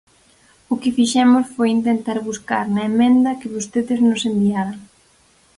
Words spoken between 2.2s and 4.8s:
buscar na emenda que vostedes nos enviaran.